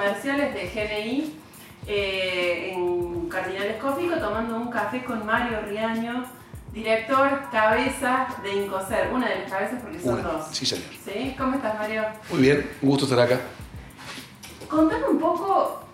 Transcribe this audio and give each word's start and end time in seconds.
comerciales 0.00 0.54
de 0.54 0.66
GNI 0.66 1.34
eh, 1.86 2.72
en 2.72 3.28
Cardinal 3.28 3.66
Escófico 3.66 4.14
tomando 4.16 4.56
un 4.56 4.70
café 4.70 5.04
con 5.04 5.26
Mario 5.26 5.60
Riaño, 5.68 6.24
director 6.72 7.42
cabeza 7.52 8.26
de 8.42 8.54
Incoser, 8.54 9.10
una 9.12 9.28
de 9.28 9.40
las 9.40 9.50
cabezas 9.50 9.82
porque 9.82 10.00
son 10.00 10.22
dos. 10.22 10.46
Sí, 10.52 10.64
señor. 10.64 10.86
¿Sí? 11.04 11.34
¿Cómo 11.36 11.56
estás, 11.56 11.78
Mario? 11.78 12.04
Muy 12.30 12.40
bien, 12.40 12.70
un 12.80 12.88
gusto 12.88 13.04
estar 13.04 13.20
acá. 13.20 13.40
Contame 14.68 15.06
un 15.06 15.18
poco 15.18 15.84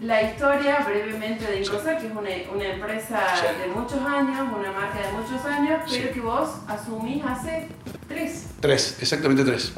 la 0.00 0.22
historia 0.22 0.78
brevemente 0.86 1.44
de 1.46 1.62
Incoser, 1.62 1.98
que 1.98 2.06
es 2.06 2.12
una, 2.12 2.30
una 2.54 2.64
empresa 2.64 3.20
de 3.60 3.66
muchos 3.74 4.00
años, 4.02 4.38
una 4.56 4.70
marca 4.70 4.98
de 5.00 5.12
muchos 5.12 5.44
años, 5.44 5.80
pero 5.90 6.12
que 6.12 6.20
vos 6.20 6.48
asumís 6.68 7.24
hace 7.24 7.66
tres. 8.06 8.50
Tres, 8.60 8.98
exactamente 9.00 9.42
tres. 9.44 9.72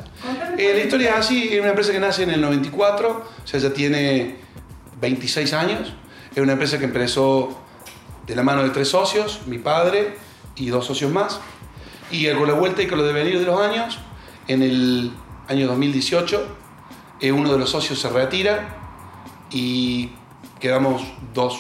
Eh, 0.59 0.73
la 0.75 0.81
historia 0.81 1.11
es 1.11 1.17
así, 1.17 1.49
es 1.53 1.61
una 1.61 1.71
empresa 1.71 1.93
que 1.93 2.01
nace 2.01 2.25
en 2.25 2.31
el 2.31 2.41
94, 2.41 3.09
o 3.11 3.47
sea, 3.47 3.59
ya 3.59 3.73
tiene 3.73 4.37
26 5.01 5.53
años. 5.55 5.95
Es 6.35 6.43
una 6.43 6.53
empresa 6.53 6.79
que 6.79 6.85
empezó 6.85 7.59
de 8.27 8.37
la 8.37 8.43
mano 8.43 8.63
de 8.63 8.71
tres 8.71 8.89
socios, 8.89 9.41
mi 9.47 9.59
padre 9.59 10.17
y 10.57 10.69
dos 10.69 10.87
socios 10.87 11.11
más. 11.11 11.41
Y 12.11 12.31
con 12.33 12.47
la 12.47 12.55
vuelta 12.55 12.83
y 12.83 12.87
con 12.87 12.99
lo 12.99 13.05
devenir 13.05 13.39
de 13.39 13.47
los 13.47 13.61
años, 13.61 13.99
en 14.49 14.63
el 14.63 15.13
año 15.49 15.67
2018, 15.67 16.57
eh, 17.21 17.33
uno 17.33 17.53
de 17.53 17.59
los 17.59 17.71
socios 17.71 17.99
se 17.99 18.11
retira 18.11 18.77
y 19.51 20.11
quedamos 20.61 21.03
dos, 21.33 21.59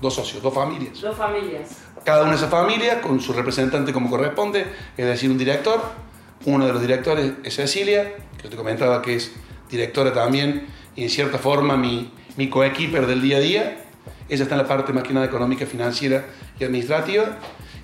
dos 0.00 0.14
socios, 0.14 0.42
dos 0.42 0.54
familias. 0.54 1.00
Dos 1.00 1.16
familias. 1.16 1.70
Cada 2.04 2.22
una 2.22 2.30
de 2.30 2.36
esas 2.36 2.50
familias 2.50 2.98
con 3.02 3.20
su 3.20 3.32
representante 3.32 3.92
como 3.92 4.10
corresponde, 4.10 4.66
es 4.96 5.06
decir, 5.06 5.30
un 5.30 5.38
director. 5.38 5.80
Uno 6.46 6.64
de 6.64 6.72
los 6.72 6.80
directores 6.80 7.32
es 7.42 7.56
Cecilia, 7.56 8.14
que 8.40 8.48
te 8.48 8.56
comentaba 8.56 9.02
que 9.02 9.16
es 9.16 9.32
directora 9.68 10.12
también 10.12 10.68
y 10.94 11.02
en 11.02 11.10
cierta 11.10 11.38
forma 11.38 11.76
mi, 11.76 12.12
mi 12.36 12.48
coequiper 12.48 13.08
del 13.08 13.20
día 13.20 13.38
a 13.38 13.40
día. 13.40 13.84
Ella 14.28 14.44
está 14.44 14.54
en 14.54 14.62
la 14.62 14.68
parte 14.68 14.92
más 14.92 15.02
que 15.02 15.12
nada 15.12 15.26
económica, 15.26 15.66
financiera 15.66 16.24
y 16.58 16.64
administrativa. 16.64 17.36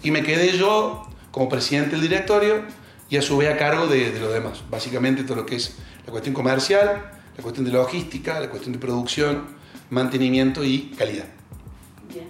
Y 0.05 0.13
me 0.13 0.23
quedé 0.23 0.57
yo 0.57 1.09
como 1.33 1.49
presidente 1.49 1.97
del 1.97 2.03
directorio 2.03 2.63
y 3.11 3.17
a 3.17 3.23
su 3.23 3.37
vez 3.37 3.53
a 3.53 3.57
cargo 3.57 3.89
de, 3.89 4.13
de 4.13 4.21
lo 4.21 4.31
demás. 4.31 4.63
Básicamente 4.71 5.25
todo 5.25 5.39
lo 5.39 5.47
que 5.47 5.57
es 5.57 5.77
la 6.07 6.13
cuestión 6.13 6.33
comercial, 6.33 7.11
la 7.37 7.43
cuestión 7.43 7.67
de 7.67 7.73
logística, 7.73 8.39
la 8.39 8.49
cuestión 8.49 8.73
de 8.73 8.79
producción, 8.79 9.45
mantenimiento 9.91 10.63
y 10.63 10.95
calidad. 10.97 11.27
Bien. 12.09 12.29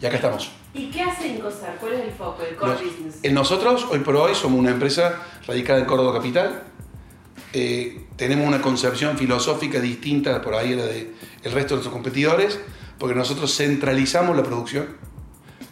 Y 0.00 0.06
acá 0.06 0.14
estamos. 0.14 0.52
¿Y 0.76 0.90
qué 0.90 1.02
hace 1.02 1.28
Incosar? 1.28 1.78
¿Cuál 1.80 1.94
es 1.94 2.00
el 2.04 2.10
foco, 2.12 2.42
el 2.42 2.54
core 2.54 2.74
business? 2.74 3.18
En 3.22 3.32
nosotros, 3.32 3.86
hoy 3.90 4.00
por 4.00 4.14
hoy, 4.16 4.34
somos 4.34 4.60
una 4.60 4.70
empresa 4.70 5.22
radicada 5.46 5.78
en 5.78 5.86
Córdoba 5.86 6.12
Capital. 6.12 6.64
Eh, 7.54 8.04
tenemos 8.16 8.46
una 8.46 8.60
concepción 8.60 9.16
filosófica 9.16 9.80
distinta 9.80 10.42
por 10.42 10.54
ahí 10.54 10.74
a 10.74 10.76
la 10.76 10.84
del 10.84 11.14
resto 11.44 11.74
de 11.74 11.76
nuestros 11.76 11.88
competidores, 11.88 12.60
porque 12.98 13.14
nosotros 13.14 13.56
centralizamos 13.56 14.36
la 14.36 14.42
producción. 14.42 14.88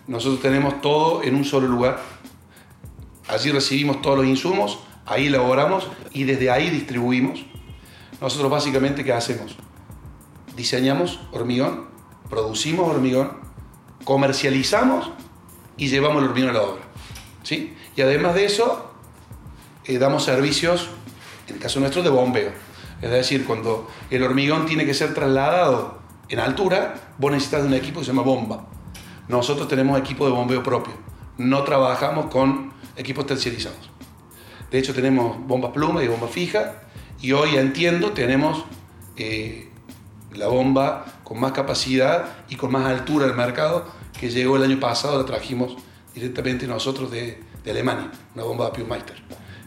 Nosotros 0.06 0.40
tenemos 0.40 0.80
todo 0.80 1.22
en 1.22 1.34
un 1.34 1.44
solo 1.44 1.68
lugar. 1.68 2.00
Allí 3.28 3.50
recibimos 3.50 4.00
todos 4.00 4.18
los 4.18 4.26
insumos, 4.26 4.78
ahí 5.04 5.26
elaboramos 5.26 5.86
y 6.12 6.24
desde 6.24 6.50
ahí 6.50 6.70
distribuimos. 6.70 7.44
Nosotros 8.22 8.50
básicamente, 8.50 9.04
¿qué 9.04 9.12
hacemos? 9.12 9.56
Diseñamos 10.56 11.20
hormigón, 11.32 11.88
producimos 12.30 12.88
hormigón, 12.88 13.43
comercializamos 14.04 15.10
y 15.76 15.88
llevamos 15.88 16.22
el 16.22 16.28
hormigón 16.28 16.50
a 16.50 16.52
la 16.52 16.62
obra. 16.62 16.82
¿sí? 17.42 17.74
Y 17.96 18.02
además 18.02 18.34
de 18.34 18.44
eso, 18.44 18.92
eh, 19.84 19.98
damos 19.98 20.24
servicios, 20.24 20.88
en 21.48 21.56
el 21.56 21.60
caso 21.60 21.80
nuestro, 21.80 22.02
de 22.02 22.10
bombeo. 22.10 22.52
Es 23.02 23.10
decir, 23.10 23.44
cuando 23.44 23.90
el 24.10 24.22
hormigón 24.22 24.66
tiene 24.66 24.86
que 24.86 24.94
ser 24.94 25.14
trasladado 25.14 25.98
en 26.28 26.40
altura, 26.40 26.94
vos 27.18 27.32
necesitas 27.32 27.62
de 27.62 27.68
un 27.68 27.74
equipo 27.74 28.00
que 28.00 28.06
se 28.06 28.12
llama 28.12 28.22
bomba. 28.22 28.66
Nosotros 29.28 29.68
tenemos 29.68 29.98
equipo 29.98 30.26
de 30.26 30.32
bombeo 30.32 30.62
propio. 30.62 30.94
No 31.36 31.64
trabajamos 31.64 32.26
con 32.26 32.72
equipos 32.96 33.26
terciarizados. 33.26 33.90
De 34.70 34.78
hecho, 34.78 34.94
tenemos 34.94 35.36
bomba 35.46 35.72
pluma 35.72 36.02
y 36.02 36.08
bomba 36.08 36.28
fija 36.28 36.82
y 37.20 37.32
hoy 37.32 37.56
entiendo, 37.56 38.12
tenemos 38.12 38.64
eh, 39.16 39.70
la 40.32 40.48
bomba 40.48 41.04
con 41.34 41.40
más 41.40 41.50
capacidad 41.50 42.26
y 42.48 42.54
con 42.54 42.70
más 42.70 42.86
altura 42.86 43.26
del 43.26 43.34
mercado 43.34 43.84
que 44.20 44.30
llegó 44.30 44.54
el 44.54 44.62
año 44.62 44.78
pasado, 44.78 45.18
la 45.18 45.26
trajimos 45.26 45.74
directamente 46.14 46.64
nosotros 46.68 47.10
de, 47.10 47.42
Alemania, 47.68 48.08
una 48.36 48.44
bomba 48.44 48.70
de 48.70 48.84
Meister, 48.84 49.16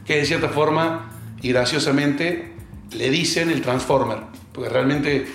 que 0.05 0.15
de 0.15 0.25
cierta 0.25 0.47
forma 0.47 1.11
y 1.41 1.49
graciosamente 1.49 2.53
le 2.91 3.09
dicen 3.09 3.49
el 3.49 3.61
Transformer, 3.61 4.19
porque 4.53 4.69
realmente 4.69 5.27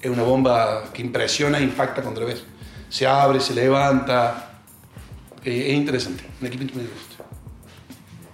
es 0.00 0.08
una 0.08 0.22
bomba 0.22 0.84
que 0.92 1.02
impresiona 1.02 1.58
e 1.58 1.64
impacta 1.64 2.00
la 2.20 2.26
ves. 2.26 2.44
Se 2.88 3.04
abre, 3.04 3.40
se 3.40 3.52
levanta, 3.52 4.60
eh, 5.42 5.70
es 5.70 5.74
interesante, 5.74 6.22
un 6.40 6.46
equipo 6.46 6.62
muy 6.74 6.84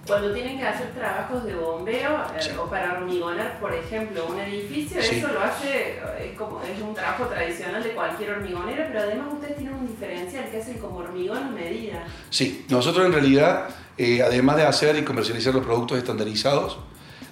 cuando 0.09 0.33
tienen 0.33 0.57
que 0.57 0.65
hacer 0.65 0.91
trabajos 0.95 1.45
de 1.45 1.53
bombeo 1.53 2.23
eh, 2.35 2.57
o 2.59 2.67
para 2.67 2.93
hormigonar, 2.93 3.59
por 3.59 3.71
ejemplo, 3.71 4.25
un 4.27 4.39
edificio, 4.39 4.99
eso 4.99 5.27
lo 5.27 5.39
hace, 5.39 5.99
es, 6.19 6.35
como, 6.35 6.59
es 6.63 6.81
un 6.81 6.95
trabajo 6.95 7.25
tradicional 7.25 7.83
de 7.83 7.91
cualquier 7.91 8.31
hormigonero, 8.31 8.85
pero 8.87 9.01
además 9.01 9.27
ustedes 9.33 9.57
tienen 9.57 9.75
un 9.75 9.87
diferencial 9.87 10.49
que 10.49 10.57
hacen 10.57 10.79
como 10.79 10.97
hormigón 10.97 11.53
medida. 11.53 12.03
Sí, 12.31 12.65
nosotros 12.69 13.05
en 13.05 13.13
realidad, 13.13 13.69
eh, 13.99 14.23
además 14.23 14.57
de 14.57 14.63
hacer 14.63 14.97
y 14.97 15.03
comercializar 15.03 15.53
los 15.53 15.63
productos 15.63 15.99
estandarizados, 15.99 16.79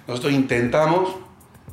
nosotros 0.06 0.32
intentamos 0.32 1.16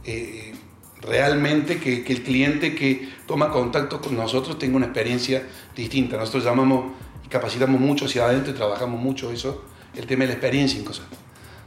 eh, 0.06 0.56
realmente 1.02 1.80
que, 1.80 2.04
que, 2.04 2.14
el 2.14 2.24
cliente 2.24 2.74
que 2.74 3.10
toma 3.28 3.52
contacto 3.52 4.02
con 4.02 4.18
nosotros 4.18 4.58
tenga 4.58 4.78
una 4.78 4.88
experiencia 4.88 5.44
distinta. 5.76 6.18
Nosotros 6.18 6.44
llamamos 6.44 6.94
y 7.24 7.28
capacitamos 7.28 7.80
mucho 7.80 8.06
hacia 8.06 8.26
adentro 8.26 8.52
y 8.52 8.56
trabajamos 8.56 9.00
mucho 9.00 9.32
eso 9.32 9.75
el 9.96 10.06
tema 10.06 10.22
de 10.22 10.28
la 10.28 10.34
experiencia 10.34 10.80
en 10.80 10.86
cosas. 10.86 11.06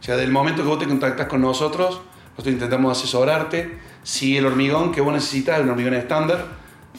O 0.00 0.02
sea, 0.02 0.16
del 0.16 0.30
momento 0.30 0.62
que 0.62 0.68
vos 0.68 0.78
te 0.78 0.86
contactas 0.86 1.26
con 1.26 1.40
nosotros, 1.40 2.00
nosotros 2.30 2.52
intentamos 2.52 2.96
asesorarte. 2.96 3.78
Si 4.02 4.36
el 4.36 4.46
hormigón 4.46 4.92
que 4.92 5.00
vos 5.00 5.12
necesitas 5.12 5.58
es 5.58 5.64
un 5.64 5.70
hormigón 5.70 5.94
estándar, 5.94 6.46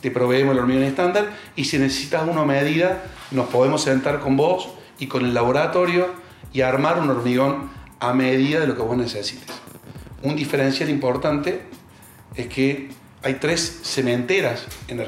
te 0.01 0.12
proveemos 0.12 0.53
el 0.53 0.59
hormigón 0.59 0.84
estándar. 0.84 1.29
Y 1.56 1.66
si 1.66 1.78
necesitas 1.79 2.28
una 2.28 2.45
medida, 2.45 3.03
nos 3.31 3.47
podemos 3.47 3.81
sentar 3.81 4.19
con 4.19 4.35
vos 4.38 4.69
y 5.00 5.07
con 5.07 5.25
el 5.25 5.34
laboratorio 5.34 6.07
y 6.51 6.62
armar 6.62 7.00
un 7.00 7.09
hormigón 7.09 7.69
a 8.00 8.13
medida 8.13 8.59
de 8.59 8.68
lo 8.68 8.75
que 8.75 8.81
vos 8.81 8.97
necesites. 8.97 9.56
Un 10.22 10.35
diferencial 10.35 10.89
importante 10.89 11.62
es 12.35 12.47
que 12.47 12.89
hay 13.23 13.35
tres 13.35 13.81
cementeras 13.84 14.66
en, 14.88 15.01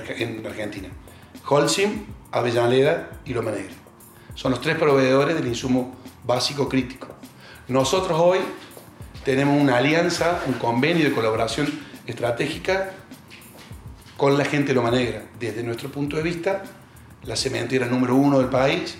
Argentina. 0.45 0.89
Holcim, 1.47 2.05
Avellaneda 2.31 3.09
y 3.25 3.33
Loma 3.33 3.51
Negra. 3.51 3.73
Son 4.35 4.51
los 4.51 4.61
tres 4.61 4.77
proveedores 4.77 5.35
del 5.35 5.47
insumo 5.47 5.95
básico 6.23 6.69
crítico. 6.69 7.07
Nosotros 7.67 8.19
hoy 8.19 8.39
tenemos 9.23 9.59
una 9.59 9.77
alianza, 9.77 10.41
un 10.47 10.53
convenio 10.53 11.05
de 11.05 11.13
colaboración 11.13 11.67
estratégica 12.07 12.91
con 14.17 14.37
la 14.37 14.45
gente 14.45 14.69
de 14.69 14.73
Loma 14.75 14.91
Negra. 14.91 15.23
Desde 15.39 15.63
nuestro 15.63 15.91
punto 15.91 16.17
de 16.17 16.23
vista, 16.23 16.63
la 17.23 17.35
cementera 17.35 17.85
número 17.87 18.15
uno 18.15 18.39
del 18.39 18.49
país 18.49 18.97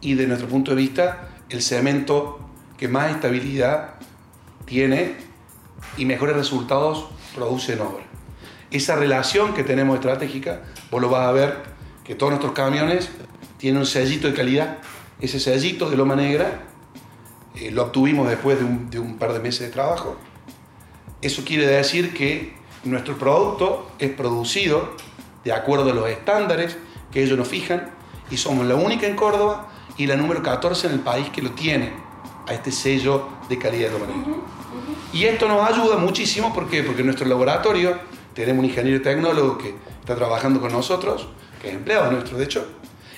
y 0.00 0.14
desde 0.14 0.28
nuestro 0.28 0.48
punto 0.48 0.72
de 0.72 0.76
vista, 0.76 1.28
el 1.48 1.62
cemento 1.62 2.40
que 2.76 2.88
más 2.88 3.10
estabilidad 3.10 3.94
tiene 4.64 5.16
y 5.96 6.04
mejores 6.04 6.36
resultados 6.36 7.06
produce 7.34 7.74
en 7.74 7.80
obra. 7.80 8.04
Esa 8.70 8.96
relación 8.96 9.54
que 9.54 9.64
tenemos 9.64 9.96
estratégica, 9.96 10.62
vos 10.90 11.00
lo 11.00 11.10
vas 11.10 11.28
a 11.28 11.32
ver 11.32 11.62
que 12.04 12.14
todos 12.14 12.32
nuestros 12.32 12.52
camiones 12.52 13.10
tienen 13.58 13.80
un 13.80 13.86
sellito 13.86 14.28
de 14.28 14.34
calidad 14.34 14.78
ese 15.22 15.38
sellito 15.38 15.88
de 15.88 15.96
loma 15.96 16.16
negra 16.16 16.62
eh, 17.54 17.70
lo 17.70 17.84
obtuvimos 17.84 18.28
después 18.28 18.58
de 18.90 18.98
un, 18.98 19.18
par 19.18 19.32
de 19.32 19.38
meses 19.38 19.60
de 19.60 19.68
trabajo. 19.68 20.16
Eso 21.22 21.44
quiere 21.44 21.66
decir 21.66 22.12
que 22.12 22.54
nuestro 22.82 23.16
producto 23.16 23.88
es 24.00 24.10
producido 24.10 24.96
de 25.44 25.52
acuerdo 25.52 25.90
a 25.90 25.94
los 25.94 26.08
estándares 26.08 26.76
que 27.12 27.22
ellos 27.22 27.38
nos 27.38 27.46
fijan 27.46 27.90
y 28.30 28.36
somos 28.36 28.66
la 28.66 28.74
única 28.74 29.06
en 29.06 29.14
Córdoba 29.14 29.68
y 29.96 30.06
la 30.06 30.16
número 30.16 30.42
14 30.42 30.88
en 30.88 30.94
el 30.94 31.00
país 31.00 31.28
que 31.30 31.40
lo 31.40 31.52
tiene 31.52 31.92
a 32.48 32.54
este 32.54 32.72
sello 32.72 33.28
de 33.48 33.58
calidad 33.58 33.90
de 33.90 33.98
loma 33.98 34.06
negra. 34.06 34.40
Y 35.12 35.24
esto 35.24 35.46
nos 35.46 35.70
ayuda 35.70 35.98
muchísimo 35.98 36.52
porque 36.52 36.82
porque 36.82 37.02
en 37.02 37.06
nuestro 37.06 37.28
laboratorio 37.28 37.96
tenemos 38.34 38.64
un 38.64 38.70
ingeniero 38.70 39.00
tecnólogo 39.02 39.56
que 39.58 39.76
está 40.00 40.16
trabajando 40.16 40.60
con 40.60 40.72
nosotros, 40.72 41.28
que 41.60 41.68
es 41.68 41.74
empleado 41.74 42.10
nuestro 42.10 42.38
de 42.38 42.44
hecho, 42.44 42.66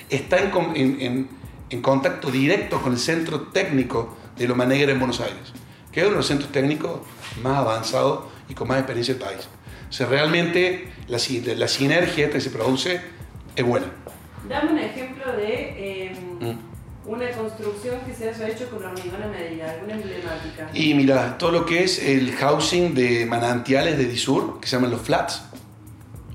está 0.09 0.37
en 0.37 0.51
en 0.75 1.44
contacto 1.81 2.31
directo 2.31 2.81
con 2.81 2.93
el 2.93 2.99
centro 2.99 3.41
técnico 3.41 4.17
de 4.37 4.47
Loma 4.47 4.65
Negra 4.65 4.91
en 4.91 4.99
Buenos 4.99 5.19
Aires, 5.21 5.53
que 5.91 6.01
es 6.01 6.05
uno 6.05 6.15
de 6.15 6.17
los 6.17 6.27
centros 6.27 6.51
técnicos 6.51 6.99
más 7.41 7.57
avanzados 7.57 8.25
y 8.49 8.53
con 8.53 8.67
más 8.67 8.77
experiencia 8.77 9.13
del 9.15 9.23
país. 9.23 9.47
O 9.89 9.93
sea, 9.93 10.07
realmente 10.07 10.91
la, 11.07 11.17
la 11.55 11.67
sinergia 11.67 12.29
que 12.29 12.41
se 12.41 12.49
produce 12.49 13.01
es 13.55 13.65
buena. 13.65 13.87
Dame 14.47 14.71
un 14.73 14.79
ejemplo 14.79 15.31
de 15.35 16.07
em, 16.11 16.39
mm. 16.39 16.75
Una 17.07 17.29
construcción 17.29 17.99
que 18.03 18.15
se 18.15 18.29
haya 18.29 18.47
hecho 18.47 18.67
con 18.67 18.83
hormigón 18.83 19.21
a 19.21 19.27
medida, 19.27 19.69
alguna 19.69 19.93
emblemática. 19.93 20.69
Y 20.73 20.95
mira, 20.95 21.37
todo 21.37 21.51
lo 21.51 21.63
que 21.63 21.83
es 21.83 21.99
el 22.03 22.31
housing 22.35 22.95
de 22.95 23.27
manantiales 23.27 23.95
de 23.99 24.05
Disur, 24.05 24.59
que 24.59 24.67
se 24.67 24.75
llaman 24.75 24.89
los 24.89 25.01
flats. 25.01 25.43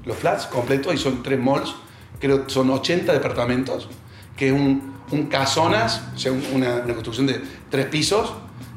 Los 0.05 0.17
flats 0.17 0.47
completos, 0.47 0.95
y 0.95 0.97
son 0.97 1.25
tres 1.25 1.41
malls, 1.41 1.75
creo 2.21 2.47
que 2.47 2.53
son 2.53 2.71
80 2.71 3.13
departamentos, 3.13 3.89
que 4.37 4.49
es 4.49 4.53
un, 4.53 4.95
un 5.11 5.27
casonas, 5.27 6.03
o 6.15 6.19
sea, 6.19 6.33
una, 6.33 6.77
una 6.77 6.95
construcción 6.95 7.27
de 7.27 7.41
tres 7.71 7.87
pisos, 7.87 8.33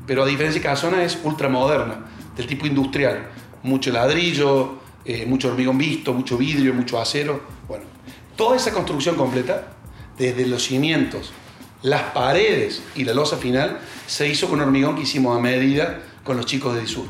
pero 0.05 0.23
a 0.23 0.25
diferencia 0.25 0.61
de 0.61 0.67
casona 0.67 1.03
es 1.03 1.17
ultramoderna, 1.23 2.05
del 2.35 2.47
tipo 2.47 2.65
industrial. 2.65 3.29
Mucho 3.63 3.91
ladrillo, 3.91 4.79
eh, 5.05 5.25
mucho 5.25 5.49
hormigón 5.49 5.77
visto, 5.77 6.13
mucho 6.13 6.37
vidrio, 6.37 6.73
mucho 6.73 6.99
acero. 6.99 7.41
Bueno, 7.67 7.85
toda 8.35 8.57
esa 8.57 8.71
construcción 8.71 9.15
completa, 9.15 9.69
desde 10.17 10.45
los 10.45 10.63
cimientos, 10.63 11.31
las 11.81 12.03
paredes 12.13 12.81
y 12.95 13.03
la 13.03 13.13
losa 13.13 13.37
final, 13.37 13.79
se 14.07 14.27
hizo 14.27 14.47
con 14.47 14.61
hormigón 14.61 14.95
que 14.95 15.01
hicimos 15.01 15.37
a 15.37 15.39
medida 15.39 16.01
con 16.23 16.37
los 16.37 16.45
chicos 16.45 16.75
de 16.75 16.81
Disur. 16.81 17.07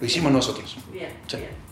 Lo 0.00 0.06
hicimos 0.06 0.32
nosotros. 0.32 0.76
Bien, 0.92 1.10
bien. 1.28 1.63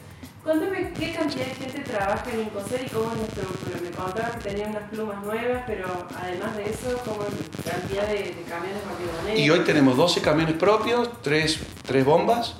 Cuéntame 0.42 0.92
qué 0.98 1.12
cantidad 1.12 1.46
de 1.46 1.54
gente 1.54 1.80
trabaja 1.82 2.24
en 2.32 2.40
Incoser 2.40 2.84
y 2.84 2.90
cómo 2.90 3.12
es 3.12 3.18
la 3.18 3.24
estructura. 3.26 3.78
Me 3.80 3.90
contabas 3.90 4.36
que 4.36 4.50
tenía 4.50 4.66
unas 4.66 4.90
plumas 4.90 5.24
nuevas, 5.24 5.62
pero 5.68 5.86
además 6.16 6.56
de 6.56 6.64
eso, 6.64 7.00
¿cómo 7.04 7.22
es 7.22 7.64
la 7.64 7.72
cantidad 7.72 8.06
de, 8.08 8.34
de 8.34 8.42
camiones 8.48 8.82
hormigoneros? 8.92 9.38
Y 9.38 9.50
hoy 9.50 9.60
tenemos 9.60 9.96
12 9.96 10.20
camiones 10.20 10.56
propios, 10.56 11.22
3, 11.22 11.60
tres 11.86 12.04
bombas 12.04 12.56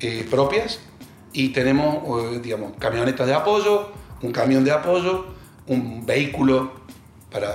eh, 0.00 0.26
propias 0.30 0.80
y 1.32 1.48
tenemos, 1.48 2.24
eh, 2.24 2.40
digamos, 2.42 2.72
camionetas 2.78 3.26
de 3.26 3.32
apoyo, 3.32 3.90
un 4.20 4.30
camión 4.30 4.62
de 4.62 4.72
apoyo, 4.72 5.28
un 5.66 6.04
vehículo 6.04 6.72
para, 7.32 7.54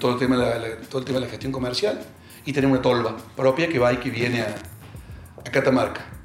todo, 0.00 0.14
el 0.14 0.18
tema 0.18 0.38
de 0.38 0.58
la, 0.58 0.76
todo 0.88 0.98
el 0.98 1.04
tema 1.04 1.20
de 1.20 1.26
la 1.26 1.30
gestión 1.30 1.52
comercial 1.52 2.00
y 2.44 2.52
tenemos 2.52 2.78
una 2.78 2.82
tolva 2.82 3.16
propia 3.36 3.68
que 3.68 3.78
va 3.78 3.92
y 3.92 3.98
que 3.98 4.10
viene 4.10 4.42
a 4.42 5.50
Catamarca. 5.52 6.15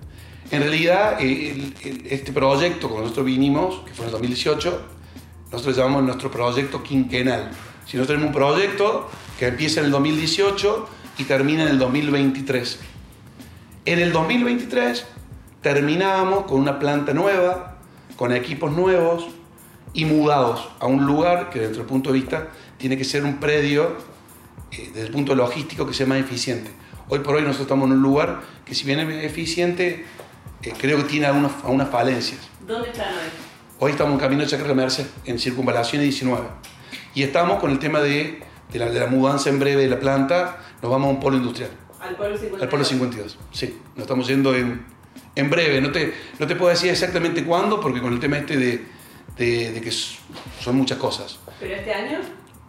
En 0.52 0.62
realidad, 0.62 1.22
el- 1.22 1.74
el- 1.84 2.08
este 2.10 2.32
proyecto, 2.34 2.88
cuando 2.88 3.04
nosotros 3.04 3.26
vinimos, 3.26 3.84
que 3.86 3.94
fue 3.94 4.04
en 4.06 4.08
el 4.08 4.12
2018, 4.12 4.82
nosotros 5.52 5.78
llamamos 5.78 6.04
nuestro 6.04 6.30
proyecto 6.30 6.84
quinquenal. 6.84 7.52
Si 7.86 7.98
nosotros 7.98 8.18
tenemos 8.20 8.28
un 8.28 8.34
proyecto 8.34 9.10
que 9.40 9.48
empieza 9.48 9.80
en 9.80 9.88
el 9.88 9.92
2018 9.92 10.88
y 11.18 11.24
termina 11.24 11.64
en 11.64 11.70
el 11.70 11.80
2023. 11.80 12.80
En 13.86 14.00
el 14.00 14.12
2023 14.12 15.06
terminábamos 15.62 16.46
con 16.46 16.60
una 16.60 16.80
planta 16.80 17.14
nueva, 17.14 17.78
con 18.16 18.34
equipos 18.34 18.72
nuevos 18.72 19.28
y 19.94 20.06
mudados 20.06 20.70
a 20.80 20.86
un 20.86 21.06
lugar 21.06 21.50
que 21.50 21.60
desde 21.60 21.82
el 21.82 21.88
punto 21.88 22.12
de 22.12 22.20
vista 22.20 22.48
tiene 22.78 22.98
que 22.98 23.04
ser 23.04 23.24
un 23.24 23.38
predio 23.40 23.96
eh, 24.72 24.90
desde 24.94 25.08
el 25.08 25.12
punto 25.12 25.34
logístico 25.36 25.86
que 25.88 25.94
sea 25.94 26.06
más 26.08 26.20
eficiente. 26.20 26.72
Hoy 27.10 27.20
por 27.20 27.36
hoy 27.36 27.42
nosotros 27.42 27.66
estamos 27.66 27.88
en 27.88 27.94
un 27.98 28.02
lugar 28.02 28.42
que 28.66 28.74
si 28.74 28.86
bien 28.86 29.00
es 29.00 29.26
eficiente, 29.26 30.06
eh, 30.64 30.74
creo 30.78 30.98
que 30.98 31.04
tiene 31.04 31.26
algunas, 31.28 31.52
algunas 31.64 31.90
falencias. 31.90 32.40
¿Dónde 32.66 32.90
están 32.90 33.08
hoy? 33.14 33.30
Hoy 33.80 33.92
estamos 33.92 34.14
en 34.14 34.20
camino 34.20 34.42
de 34.44 34.48
Chacra 34.48 34.74
Merced, 34.74 35.06
en 35.26 35.40
Circunvalación 35.40 36.02
19. 36.04 36.44
Y 37.16 37.24
estamos 37.24 37.60
con 37.60 37.72
el 37.72 37.80
tema 37.80 38.00
de, 38.00 38.42
de 38.72 38.80
la, 38.80 38.86
de 38.90 39.00
la 39.00 39.08
mudanza 39.08 39.50
en 39.50 39.60
breve 39.60 39.84
de 39.84 39.90
la 39.90 40.00
planta, 40.00 40.58
nos 40.82 40.92
vamos 40.92 41.08
a 41.08 41.10
un 41.12 41.20
polo 41.20 41.38
industrial. 41.38 41.72
Al 42.00 42.16
Polo 42.16 42.30
52. 42.36 42.62
Al 42.62 42.70
Polo 42.70 42.84
52, 42.84 43.38
sí. 43.52 43.80
Nos 43.96 44.04
estamos 44.04 44.28
yendo 44.28 44.56
en, 44.56 44.84
en 45.36 45.50
breve. 45.50 45.82
No 45.82 45.92
te, 45.92 46.14
no 46.40 46.48
te 46.48 46.56
puedo 46.56 46.70
decir 46.72 46.90
exactamente 46.90 47.44
cuándo, 47.44 47.80
porque 47.80 48.02
con 48.02 48.14
el 48.14 48.20
tema 48.20 48.38
este 48.40 48.58
de, 48.58 48.86
de- 49.38 49.72
de 49.72 49.82
que 49.82 49.92
son 49.92 50.76
muchas 50.76 50.98
cosas. 50.98 51.38
¿Pero 51.60 51.76
este 51.76 51.94
año? 51.94 52.20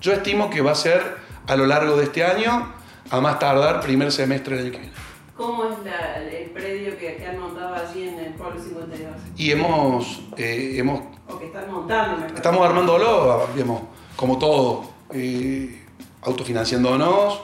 Yo 0.00 0.12
estimo 0.12 0.50
que 0.50 0.60
va 0.60 0.72
a 0.72 0.74
ser 0.74 1.16
a 1.46 1.56
lo 1.56 1.66
largo 1.66 1.96
de 1.96 2.04
este 2.04 2.24
año, 2.24 2.72
a 3.10 3.20
más 3.20 3.38
tardar 3.38 3.80
primer 3.80 4.12
semestre 4.12 4.56
del 4.56 4.64
año 4.66 4.72
que 4.72 4.78
viene. 4.80 4.94
¿Cómo 5.42 5.64
es 5.64 5.76
la- 5.84 6.18
el 6.22 6.50
predio 6.50 6.96
que, 6.96 7.16
que 7.16 7.26
han 7.26 7.40
montado 7.40 7.74
allí 7.74 8.06
en 8.06 8.18
el 8.20 8.32
Polo 8.34 8.60
52? 8.62 9.10
Y 9.36 9.50
hemos, 9.50 10.22
eh, 10.36 10.74
hemos 10.76 11.00
O 11.28 11.36
que 11.36 11.46
están 11.46 11.68
montando, 11.72 12.18
mejor. 12.18 12.36
Estamos 12.36 12.64
armándolo, 12.64 13.48
digamos, 13.52 13.82
como 14.14 14.38
todo, 14.38 14.84
eh, 15.12 15.82
autofinanciándonos, 16.22 17.40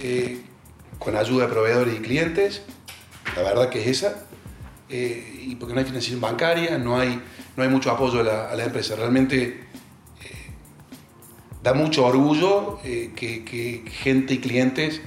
eh, 0.00 0.42
con 0.98 1.16
ayuda 1.16 1.46
de 1.46 1.52
proveedores 1.52 1.94
y 1.96 2.00
clientes, 2.00 2.62
la 3.34 3.42
verdad 3.42 3.70
que 3.70 3.80
es 3.80 3.86
esa, 3.86 4.26
eh, 4.90 5.44
y 5.46 5.54
porque 5.54 5.72
no 5.72 5.80
hay 5.80 5.86
financiación 5.86 6.20
bancaria, 6.20 6.76
no 6.76 6.98
hay, 6.98 7.22
no 7.56 7.62
hay 7.62 7.70
mucho 7.70 7.90
apoyo 7.90 8.20
a 8.20 8.22
la, 8.22 8.50
a 8.50 8.54
la 8.54 8.64
empresa. 8.64 8.96
Realmente 8.96 9.44
eh, 10.22 10.50
da 11.62 11.72
mucho 11.72 12.04
orgullo 12.04 12.80
eh, 12.84 13.12
que, 13.16 13.46
que 13.46 13.82
gente 13.90 14.34
y 14.34 14.38
clientes 14.40 15.00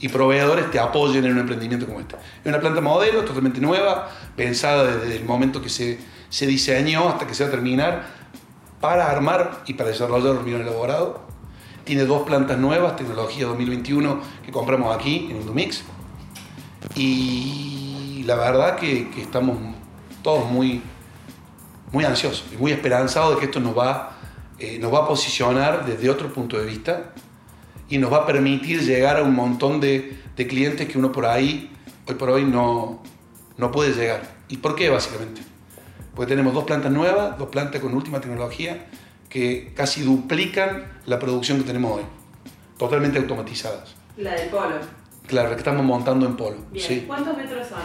y 0.00 0.08
proveedores 0.08 0.70
te 0.70 0.78
apoyen 0.78 1.24
en 1.24 1.32
un 1.32 1.38
emprendimiento 1.38 1.86
como 1.86 2.00
este. 2.00 2.16
Es 2.16 2.46
una 2.46 2.60
planta 2.60 2.80
modelo 2.80 3.24
totalmente 3.24 3.60
nueva, 3.60 4.08
pensada 4.36 4.84
desde 4.84 5.16
el 5.16 5.24
momento 5.24 5.60
que 5.60 5.68
se, 5.68 5.98
se 6.28 6.46
diseñó 6.46 7.08
hasta 7.08 7.26
que 7.26 7.34
se 7.34 7.44
va 7.44 7.48
a 7.48 7.52
terminar 7.52 8.06
para 8.80 9.10
armar 9.10 9.62
y 9.66 9.74
para 9.74 9.90
desarrollar 9.90 10.36
hormigón 10.36 10.62
elaborado. 10.62 11.20
Tiene 11.84 12.04
dos 12.04 12.22
plantas 12.22 12.58
nuevas, 12.58 12.96
tecnología 12.96 13.46
2021, 13.46 14.20
que 14.44 14.52
compramos 14.52 14.94
aquí 14.94 15.28
en 15.30 15.38
Indumix. 15.38 15.82
Y 16.94 18.22
la 18.26 18.36
verdad 18.36 18.76
que, 18.76 19.10
estamos 19.16 19.58
todos 20.22 20.48
muy, 20.50 20.82
muy 21.92 22.04
ansiosos 22.04 22.44
y 22.52 22.56
muy 22.56 22.72
esperanzados 22.72 23.34
de 23.34 23.40
que 23.40 23.46
esto 23.46 23.58
nos 23.58 23.76
va, 23.76 24.16
eh, 24.58 24.78
nos 24.78 24.92
va 24.92 25.00
a 25.00 25.08
posicionar 25.08 25.86
desde 25.86 26.10
otro 26.10 26.32
punto 26.32 26.58
de 26.58 26.66
vista 26.66 27.12
y 27.88 27.98
nos 27.98 28.12
va 28.12 28.18
a 28.18 28.26
permitir 28.26 28.82
llegar 28.82 29.16
a 29.16 29.22
un 29.22 29.34
montón 29.34 29.80
de, 29.80 30.18
de 30.36 30.46
clientes 30.46 30.88
que 30.88 30.98
uno 30.98 31.12
por 31.12 31.26
ahí, 31.26 31.70
hoy 32.06 32.14
por 32.14 32.30
hoy, 32.30 32.44
no, 32.44 33.02
no 33.56 33.72
puede 33.72 33.92
llegar. 33.92 34.22
¿Y 34.48 34.58
por 34.58 34.74
qué 34.74 34.90
básicamente? 34.90 35.42
Porque 36.14 36.30
tenemos 36.30 36.54
dos 36.54 36.64
plantas 36.64 36.90
nuevas, 36.90 37.38
dos 37.38 37.48
plantas 37.48 37.80
con 37.80 37.94
última 37.94 38.20
tecnología 38.20 38.86
que 39.28 39.72
casi 39.74 40.02
duplican 40.02 40.84
la 41.06 41.18
producción 41.18 41.58
que 41.58 41.64
tenemos 41.64 41.98
hoy, 41.98 42.02
totalmente 42.78 43.18
automatizadas. 43.18 43.94
La 44.16 44.32
del 44.32 44.48
Polo. 44.48 44.76
Claro, 45.26 45.50
que 45.50 45.56
estamos 45.56 45.84
montando 45.84 46.26
en 46.26 46.36
polo. 46.36 46.56
Bien. 46.72 46.86
Sí. 46.86 47.04
¿Cuántos 47.06 47.36
metros 47.36 47.68
son? 47.68 47.78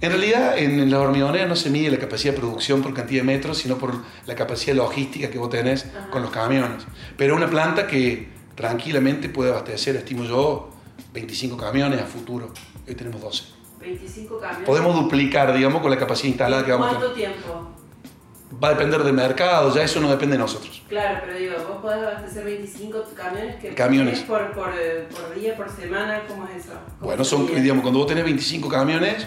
En 0.00 0.10
realidad, 0.10 0.58
en 0.58 0.90
las 0.90 1.00
hormigoneras 1.00 1.48
no 1.48 1.56
se 1.56 1.70
mide 1.70 1.90
la 1.90 1.98
capacidad 1.98 2.32
de 2.32 2.40
producción 2.40 2.82
por 2.82 2.92
cantidad 2.94 3.20
de 3.20 3.26
metros, 3.26 3.58
sino 3.58 3.76
por 3.76 3.94
la 4.26 4.34
capacidad 4.34 4.74
logística 4.74 5.30
que 5.30 5.38
vos 5.38 5.50
tenés 5.50 5.86
Ajá. 5.86 6.10
con 6.10 6.22
los 6.22 6.30
camiones. 6.30 6.86
Pero 7.16 7.36
una 7.36 7.48
planta 7.48 7.86
que 7.86 8.28
tranquilamente 8.56 9.28
puede 9.28 9.50
abastecer, 9.50 9.94
estimo 9.94 10.24
yo, 10.24 10.70
25 11.12 11.56
camiones 11.56 12.00
a 12.00 12.04
futuro. 12.06 12.50
Hoy 12.88 12.94
tenemos 12.94 13.20
12. 13.20 13.44
25 13.80 14.40
camiones. 14.40 14.66
Podemos 14.66 14.94
duplicar, 14.96 15.54
digamos, 15.54 15.80
con 15.82 15.90
la 15.90 15.98
capacidad 15.98 16.28
instalada 16.28 16.64
que 16.64 16.72
vamos 16.72 16.88
a 16.88 16.90
¿Cuánto 16.98 17.12
tener. 17.12 17.32
tiempo? 17.32 17.70
Va 18.62 18.68
a 18.68 18.70
depender 18.70 19.02
del 19.02 19.12
mercado, 19.12 19.74
ya 19.74 19.82
eso 19.82 20.00
no 20.00 20.08
depende 20.08 20.34
de 20.36 20.38
nosotros. 20.38 20.82
Claro, 20.88 21.18
pero 21.24 21.36
digo, 21.36 21.54
vos 21.68 21.78
podés 21.82 22.02
abastecer 22.02 22.44
25 22.44 23.04
camiones 23.14 23.56
que 23.56 23.74
Camiones. 23.74 24.14
tenés 24.14 24.26
por, 24.28 24.52
por, 24.52 24.72
eh, 24.80 25.08
por 25.10 25.34
día, 25.38 25.56
por 25.56 25.68
semana, 25.68 26.22
¿cómo 26.28 26.46
es 26.48 26.64
eso? 26.64 26.72
¿Cómo 26.98 27.08
Bueno, 27.08 27.24
son, 27.24 27.46
digamos, 27.46 27.82
cuando 27.82 27.98
vos 27.98 28.08
tenés 28.08 28.24
25 28.24 28.68
camiones, 28.68 29.26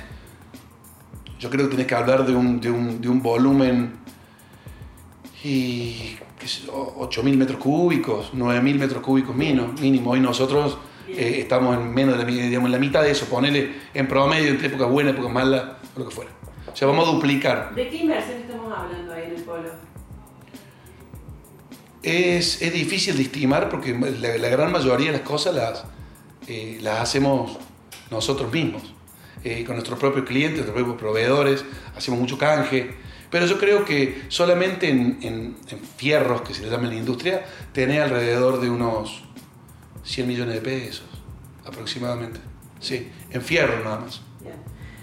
yo 1.38 1.50
creo 1.50 1.65
que 1.65 1.71
tenés 1.71 1.88
que 1.88 1.95
hablar 1.95 2.25
de 2.25 2.33
un, 2.33 2.59
de 2.62 2.71
un, 2.71 3.01
de 3.01 3.09
un 3.09 3.21
volumen 3.21 3.99
y 5.43 6.17
qué 6.38 6.48
sé 6.48 6.65
yo, 6.65 6.96
8.000 7.00 7.38
metros 7.38 7.60
cúbicos, 7.60 8.31
9.000 8.34 8.75
metros 8.77 9.01
cúbicos 9.01 9.36
mínimo. 9.36 9.74
mínimo. 9.79 10.12
Hoy 10.12 10.19
nosotros 10.19 10.77
eh, 11.08 11.38
estamos 11.39 11.77
en 11.77 11.93
menos 11.93 12.17
de 12.17 12.24
la, 12.24 12.29
digamos, 12.29 12.67
en 12.67 12.72
la 12.72 12.79
mitad 12.79 13.01
de 13.01 13.12
eso, 13.12 13.25
ponele 13.25 13.74
en 13.93 14.08
promedio 14.08 14.50
entre 14.50 14.67
épocas 14.67 14.89
buenas, 14.89 15.13
épocas 15.13 15.31
malas, 15.31 15.63
o 15.96 16.00
lo 16.00 16.10
que 16.10 16.15
fuera. 16.15 16.31
O 16.72 16.75
sea, 16.75 16.88
vamos 16.88 17.08
a 17.08 17.12
duplicar. 17.12 17.74
¿De 17.74 17.89
qué 17.89 17.98
inversión 17.98 18.38
estamos 18.38 18.72
hablando 18.72 19.13
ahí 19.13 19.24
en 19.25 19.36
el 19.36 19.43
Polo? 19.43 19.69
Es, 22.03 22.62
es 22.62 22.74
difícil 22.74 23.17
de 23.17 23.24
estimar 23.24 23.69
porque 23.69 23.93
la, 23.93 24.38
la 24.38 24.50
gran 24.50 24.72
mayoría 24.72 25.08
de 25.08 25.17
las 25.17 25.27
cosas 25.27 25.55
las, 25.55 25.84
eh, 26.48 26.79
las 26.81 27.00
hacemos 27.00 27.58
nosotros 28.12 28.51
mismos, 28.51 28.93
eh, 29.43 29.63
con 29.65 29.75
nuestros 29.75 30.00
propios 30.00 30.25
clientes, 30.25 30.58
nuestros 30.58 30.75
propios 30.75 31.00
proveedores, 31.00 31.65
hacemos 31.96 32.19
mucho 32.19 32.38
canje. 32.38 32.96
Pero 33.29 33.45
yo 33.45 33.57
creo 33.59 33.86
que 33.86 34.24
solamente 34.29 34.89
en, 34.89 35.19
en- 35.21 35.55
en 35.69 35.79
fierros, 35.98 36.41
que 36.41 36.53
se 36.53 36.63
le 36.63 36.69
llama 36.69 36.86
en 36.86 36.89
la 36.89 36.95
industria, 36.95 37.45
tenés 37.74 38.01
alrededor 38.01 38.59
de 38.59 38.69
unos 38.69 39.24
100 40.03 40.27
millones 40.27 40.55
de 40.55 40.62
pesos 40.62 41.05
aproximadamente. 41.65 42.39
Sí, 42.79 43.12
en 43.31 43.41
fierro 43.41 43.83
nada 43.83 44.00
más. 44.00 44.21
Bien. 44.41 44.55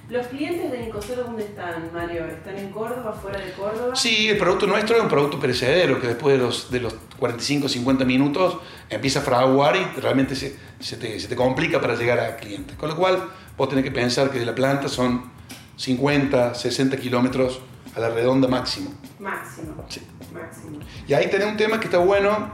¿Los 0.08 0.26
clientes 0.28 0.70
de 0.70 0.78
Nicosero 0.86 1.24
dónde 1.24 1.44
están, 1.44 1.90
Mario? 1.92 2.24
¿Están 2.26 2.56
en 2.56 2.70
Córdoba, 2.70 3.12
fuera 3.12 3.38
de 3.40 3.52
Córdoba? 3.52 3.94
Sí, 3.96 4.28
el 4.28 4.38
producto 4.38 4.66
nuestro 4.66 4.96
es 4.96 5.02
un 5.02 5.08
producto 5.08 5.38
perecedero 5.38 6.00
que 6.00 6.06
después 6.08 6.36
de 6.38 6.44
los, 6.44 6.70
de 6.70 6.80
los 6.80 6.94
45 7.18 7.68
50 7.68 8.04
minutos 8.04 8.58
empieza 8.88 9.18
a 9.18 9.22
fraguar 9.22 9.76
y 9.76 10.00
realmente 10.00 10.34
se, 10.36 10.56
se 10.80 10.96
te, 10.96 11.18
se 11.20 11.28
te 11.28 11.36
complica 11.36 11.80
para 11.80 11.94
llegar 11.96 12.18
al 12.20 12.36
cliente. 12.36 12.74
Con 12.76 12.88
lo 12.88 12.96
cual, 12.96 13.30
vos 13.56 13.68
tenés 13.68 13.84
que 13.84 13.90
pensar 13.90 14.30
que 14.30 14.38
de 14.38 14.46
la 14.46 14.54
planta 14.54 14.88
son 14.88 15.30
50, 15.76 16.54
60 16.54 16.96
kilómetros 16.98 17.60
a 17.96 18.00
la 18.00 18.10
redonda 18.10 18.46
máximo. 18.46 18.92
Máximo. 19.18 19.84
Sí. 19.88 20.02
Máximo. 20.32 20.78
Y 21.08 21.14
ahí 21.14 21.30
tenés 21.30 21.48
un 21.48 21.56
tema 21.56 21.80
que 21.80 21.86
está 21.86 21.98
bueno. 21.98 22.50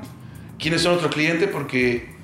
¿Quiénes 0.58 0.82
son 0.82 0.92
nuestros 0.92 1.12
clientes? 1.12 1.50
Porque 1.52 2.14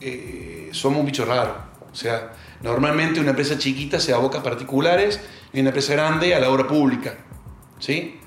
eh, 0.00 0.68
somos 0.72 1.00
un 1.00 1.06
bicho 1.06 1.24
raro. 1.24 1.56
O 1.92 1.94
sea, 1.94 2.32
normalmente 2.62 3.18
una 3.18 3.30
empresa 3.30 3.58
chiquita 3.58 3.98
se 3.98 4.14
aboca 4.14 4.38
a 4.38 4.42
particulares 4.44 5.20
y 5.52 5.60
una 5.60 5.70
empresa 5.70 5.94
grande 5.94 6.32
a 6.34 6.38
la 6.38 6.48
obra 6.48 6.68
pública. 6.68 7.14
¿sí? 7.80 8.20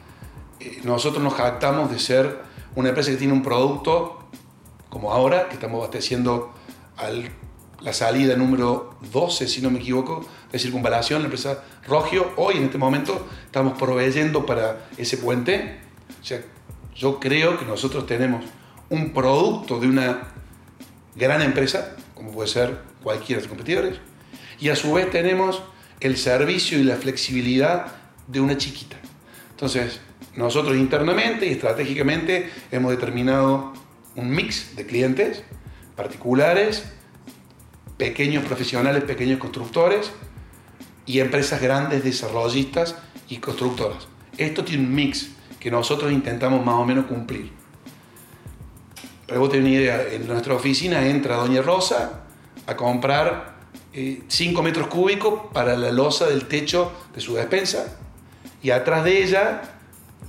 Eh, 0.59 0.81
nosotros 0.83 1.23
nos 1.23 1.33
jactamos 1.35 1.89
de 1.89 1.99
ser 1.99 2.39
una 2.75 2.89
empresa 2.89 3.11
que 3.11 3.17
tiene 3.17 3.31
un 3.31 3.43
producto, 3.43 4.27
como 4.89 5.13
ahora, 5.13 5.47
que 5.47 5.53
estamos 5.53 5.79
abasteciendo 5.79 6.53
a 6.97 7.09
la 7.83 7.91
salida 7.91 8.35
número 8.37 8.97
12, 9.11 9.47
si 9.47 9.61
no 9.61 9.69
me 9.69 9.79
equivoco, 9.79 10.25
de 10.51 10.57
circunvalación, 10.57 11.21
la 11.21 11.25
empresa 11.25 11.63
Rogio. 11.85 12.31
Hoy, 12.37 12.55
en 12.55 12.63
este 12.63 12.77
momento, 12.77 13.27
estamos 13.45 13.77
proveyendo 13.77 14.45
para 14.45 14.87
ese 14.97 15.17
puente. 15.17 15.79
O 16.21 16.25
sea, 16.25 16.41
yo 16.95 17.19
creo 17.19 17.59
que 17.59 17.65
nosotros 17.65 18.05
tenemos 18.05 18.45
un 18.89 19.11
producto 19.11 19.79
de 19.79 19.87
una 19.87 20.29
gran 21.15 21.41
empresa, 21.41 21.97
como 22.15 22.31
puede 22.31 22.47
ser 22.47 22.79
cualquiera 23.03 23.41
de 23.41 23.47
los 23.47 23.49
competidores, 23.49 23.99
y 24.59 24.69
a 24.69 24.77
su 24.77 24.93
vez 24.93 25.11
tenemos 25.11 25.61
el 25.99 26.15
servicio 26.15 26.79
y 26.79 26.83
la 26.83 26.95
flexibilidad 26.95 27.87
de 28.27 28.39
una 28.39 28.57
chiquita. 28.57 28.95
Entonces, 29.51 29.99
nosotros 30.37 30.77
internamente 30.77 31.47
y 31.47 31.51
estratégicamente 31.51 32.49
hemos 32.71 32.91
determinado 32.91 33.73
un 34.15 34.29
mix 34.29 34.75
de 34.77 34.85
clientes 34.85 35.43
particulares, 35.95 36.85
pequeños 38.03 38.43
profesionales, 38.43 39.01
pequeños 39.05 39.39
constructores 39.39 40.11
y 41.05 41.21
empresas 41.21 41.61
grandes 41.61 42.03
desarrollistas 42.03 42.97
y 43.29 43.37
constructoras. 43.37 44.09
Esto 44.37 44.65
tiene 44.65 44.83
un 44.83 44.93
mix 44.93 45.29
que 45.57 45.71
nosotros 45.71 46.11
intentamos 46.11 46.65
más 46.65 46.75
o 46.75 46.83
menos 46.83 47.05
cumplir. 47.05 47.49
Para 49.25 49.39
vos 49.39 49.49
tenés 49.49 49.67
una 49.67 49.75
idea, 49.75 50.03
en 50.11 50.27
nuestra 50.27 50.53
oficina 50.53 51.07
entra 51.07 51.37
Doña 51.37 51.61
Rosa 51.61 52.23
a 52.67 52.75
comprar 52.75 53.55
5 53.93 54.59
eh, 54.59 54.63
metros 54.63 54.87
cúbicos 54.87 55.53
para 55.53 55.77
la 55.77 55.93
losa 55.93 56.27
del 56.27 56.43
techo 56.49 56.91
de 57.15 57.21
su 57.21 57.35
despensa 57.35 57.99
y 58.61 58.71
atrás 58.71 59.05
de 59.05 59.23
ella 59.23 59.61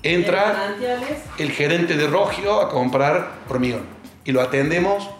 entra 0.04 0.76
el 1.38 1.50
gerente 1.50 1.96
de 1.96 2.06
Rogio 2.06 2.60
a 2.60 2.68
comprar 2.68 3.32
hormigón. 3.48 3.82
Y 4.24 4.30
lo 4.30 4.42
atendemos 4.42 5.10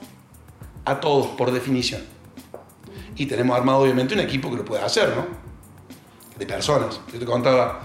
a 0.85 1.01
todos, 1.01 1.27
por 1.37 1.51
definición. 1.51 2.14
Y 3.17 3.27
tenemos 3.27 3.57
armado 3.57 3.81
obviamente 3.81 4.15
un 4.15 4.21
equipo 4.21 4.51
que 4.51 4.57
lo 4.57 4.65
puede 4.65 4.83
hacer, 4.83 5.11
¿no? 5.17 5.27
De 6.39 6.47
personas. 6.47 7.01
Yo 7.13 7.19
te 7.19 7.25
contaba, 7.25 7.81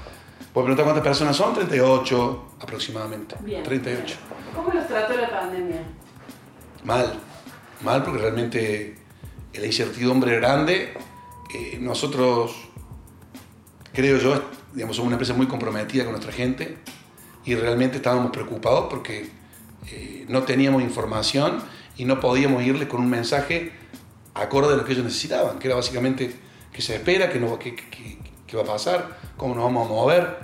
¿puedo 0.54 0.66
preguntar 0.66 0.86
cuántas 0.86 1.04
personas 1.04 1.36
son? 1.36 1.54
38 1.54 2.46
aproximadamente. 2.62 3.36
Bien. 3.42 3.64
38. 3.64 4.16
¿Cómo 4.56 4.74
los 4.74 4.88
trató 4.88 5.16
la 5.16 5.30
pandemia? 5.30 5.84
Mal, 6.84 7.14
mal 7.84 8.04
porque 8.04 8.20
realmente 8.20 8.98
la 9.54 9.66
incertidumbre 9.66 10.36
grande. 10.38 10.94
Eh, 11.54 11.78
nosotros, 11.80 12.56
creo 13.94 14.18
yo, 14.18 14.42
digamos, 14.74 14.96
somos 14.96 15.08
una 15.08 15.16
empresa 15.16 15.34
muy 15.34 15.48
comprometida 15.48 16.04
con 16.04 16.14
nuestra 16.14 16.32
gente 16.32 16.78
y 17.46 17.56
realmente 17.56 17.98
estábamos 17.98 18.32
preocupados 18.32 18.88
porque 18.90 19.30
eh, 19.88 20.26
no 20.28 20.44
teníamos 20.44 20.84
información 20.84 21.64
y 21.98 22.06
no 22.06 22.20
podíamos 22.20 22.64
irles 22.64 22.88
con 22.88 23.02
un 23.02 23.10
mensaje 23.10 23.72
acorde 24.34 24.74
a 24.74 24.78
lo 24.78 24.86
que 24.86 24.94
ellos 24.94 25.04
necesitaban, 25.06 25.60
que 25.60 25.68
era 25.68 25.76
básicamente 25.76 26.34
qué 26.72 26.82
se 26.82 26.96
espera, 26.96 27.30
qué, 27.30 27.40
no, 27.40 27.58
qué, 27.60 27.76
va 28.56 28.62
a 28.62 28.66
pasar, 28.66 29.18
cómo 29.38 29.56
nos 29.56 29.64
vamos 29.66 29.88
a 29.88 29.90
mover. 29.94 30.38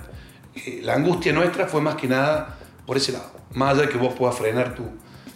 Eh, 0.54 0.80
la 0.82 0.94
angustia 0.94 1.32
nuestra 1.32 1.66
fue 1.66 1.80
más 1.80 1.96
que 1.96 2.06
nada 2.08 2.58
por 2.86 2.96
ese 2.96 3.12
lado. 3.12 3.30
Más 3.52 3.74
allá 3.74 3.82
de 3.82 3.88
que 3.88 3.98
vos 3.98 4.14
puedas 4.14 4.36
frenar 4.36 4.74
tu, 4.74 4.84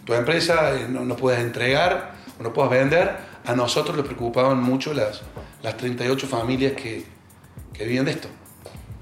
tu 0.05 0.13
empresa, 0.13 0.75
eh, 0.75 0.87
no, 0.89 1.05
no 1.05 1.15
puedas 1.15 1.41
entregar 1.41 2.13
o 2.39 2.43
no 2.43 2.53
puedas 2.53 2.71
vender, 2.71 3.17
a 3.45 3.55
nosotros 3.55 3.95
les 3.97 4.05
preocupaban 4.05 4.61
mucho 4.61 4.93
las, 4.93 5.21
las 5.63 5.77
38 5.77 6.27
familias 6.27 6.73
que, 6.73 7.03
que 7.73 7.83
vivían 7.83 8.05
de 8.05 8.11
esto. 8.11 8.27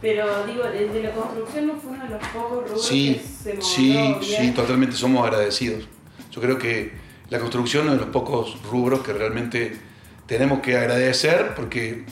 Pero 0.01 0.45
digo, 0.45 0.63
desde 0.63 1.03
la 1.03 1.11
construcción 1.11 1.67
no 1.67 1.75
fue 1.75 1.91
uno 1.91 2.05
de 2.05 2.09
los 2.11 2.27
pocos 2.29 2.63
rubros 2.63 2.87
sí, 2.87 3.15
que 3.15 3.27
se 3.27 3.49
movió 3.49 3.61
Sí, 3.65 3.91
bien. 3.91 4.23
sí, 4.23 4.51
totalmente 4.51 4.95
somos 4.95 5.25
agradecidos. 5.25 5.89
Yo 6.31 6.39
creo 6.41 6.57
que 6.57 6.93
la 7.29 7.39
construcción 7.39 7.83
es 7.83 7.91
uno 7.91 7.99
de 7.99 8.05
los 8.05 8.13
pocos 8.13 8.61
rubros 8.63 9.01
que 9.01 9.13
realmente 9.13 9.77
tenemos 10.25 10.59
que 10.59 10.77
agradecer 10.77 11.53
porque, 11.55 12.05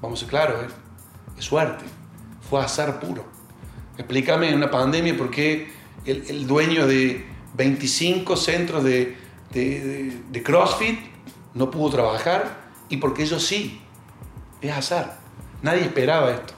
vamos 0.00 0.18
a 0.18 0.20
ser 0.20 0.30
claros, 0.30 0.64
¿eh? 0.64 0.74
es 1.38 1.44
suerte, 1.44 1.84
fue 2.48 2.60
azar 2.60 3.00
puro. 3.00 3.24
Explícame 3.98 4.48
en 4.48 4.56
una 4.56 4.70
pandemia 4.70 5.16
por 5.16 5.30
qué 5.30 5.70
el, 6.04 6.46
dueño 6.46 6.86
de 6.86 7.24
25 7.54 8.36
centros 8.36 8.82
de, 8.82 9.16
de, 9.52 10.42
CrossFit 10.42 10.98
no 11.54 11.70
pudo 11.70 11.90
trabajar 11.90 12.70
y 12.88 12.96
porque 12.96 13.22
ellos 13.22 13.44
sí. 13.44 13.80
Es 14.60 14.72
azar. 14.72 15.18
Nadie 15.60 15.82
esperaba 15.82 16.30
esto. 16.30 16.54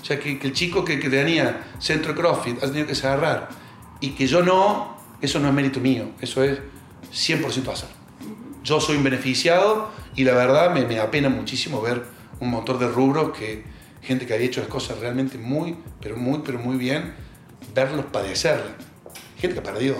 O 0.00 0.04
sea, 0.04 0.18
que, 0.18 0.38
el 0.42 0.52
chico 0.52 0.84
que, 0.84 0.98
que, 0.98 1.10
tenía 1.10 1.66
centro 1.78 2.14
CrossFit 2.14 2.62
ha 2.62 2.66
tenido 2.66 2.86
que 2.86 2.94
se 2.94 3.06
agarrar 3.06 3.48
y 4.00 4.10
que 4.10 4.26
yo 4.26 4.42
no, 4.42 4.96
eso 5.20 5.38
no 5.38 5.48
es 5.48 5.54
mérito 5.54 5.80
mío, 5.80 6.10
eso 6.20 6.42
es 6.42 6.58
100% 7.14 7.72
azar. 7.72 7.88
Yo 8.64 8.80
soy 8.80 8.96
un 8.96 9.04
beneficiado 9.04 9.90
y 10.16 10.24
la 10.24 10.34
verdad 10.34 10.74
me, 10.74 10.84
me 10.86 10.98
apena 10.98 11.28
muchísimo 11.28 11.80
ver 11.80 12.02
un 12.40 12.50
montón 12.50 12.78
de 12.78 12.88
rubros 12.88 13.36
que 13.36 13.62
gente 14.02 14.26
que 14.26 14.34
había 14.34 14.46
hecho 14.46 14.60
las 14.60 14.68
cosas 14.68 14.98
realmente 14.98 15.38
muy, 15.38 15.76
pero 16.00 16.16
muy, 16.16 16.40
pero 16.44 16.58
muy 16.58 16.76
bien, 16.76 17.14
verlos 17.74 18.06
padecerla. 18.06 18.72
Gente 19.38 19.54
que 19.54 19.60
ha 19.60 19.72
perdido 19.72 19.96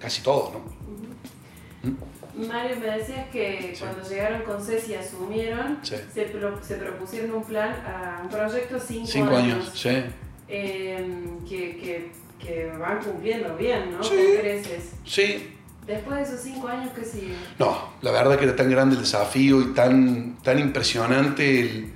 casi 0.00 0.22
todo, 0.22 0.52
¿no? 0.52 1.88
¿Mm? 1.90 2.48
Mario, 2.48 2.76
me 2.76 2.98
decías 2.98 3.28
que 3.30 3.72
sí. 3.74 3.82
cuando 3.82 4.06
llegaron 4.06 4.42
con 4.42 4.62
Ceci 4.62 4.92
y 4.92 4.94
asumieron, 4.94 5.78
sí. 5.82 5.96
se, 6.12 6.22
pro, 6.24 6.62
se, 6.62 6.76
propusieron 6.76 7.32
un 7.32 7.44
plan, 7.44 7.70
a 7.86 8.20
un 8.22 8.28
proyecto 8.28 8.78
cinco, 8.78 9.06
cinco 9.06 9.36
años, 9.36 9.54
años 9.54 9.72
sí. 9.74 10.04
eh, 10.48 11.24
que, 11.48 11.76
que, 11.78 12.10
que, 12.38 12.66
van 12.78 13.02
cumpliendo 13.02 13.56
bien, 13.56 13.92
¿no? 13.92 14.02
Sí. 14.02 14.16
Con 14.16 14.40
creces. 14.42 14.92
Sí. 15.06 15.55
Después 15.86 16.16
de 16.16 16.22
esos 16.24 16.40
cinco 16.40 16.66
años, 16.66 16.90
¿qué 16.94 17.04
sigue? 17.04 17.36
No, 17.58 17.78
la 18.02 18.10
verdad 18.10 18.36
que 18.36 18.44
era 18.44 18.56
tan 18.56 18.68
grande 18.68 18.96
el 18.96 19.02
desafío 19.02 19.60
y 19.60 19.66
tan, 19.66 20.36
tan 20.42 20.58
impresionante 20.58 21.60
el, 21.60 21.92